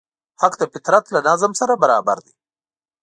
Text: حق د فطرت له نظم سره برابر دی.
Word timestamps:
حق 0.41 0.53
د 0.57 0.63
فطرت 0.73 1.05
له 1.13 1.19
نظم 1.27 1.51
سره 1.59 1.73
برابر 1.83 2.17
دی. 2.25 2.33